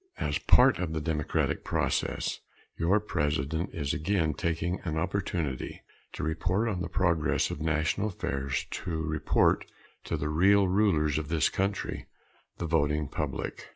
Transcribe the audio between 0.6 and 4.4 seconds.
of the democratic process, your President is again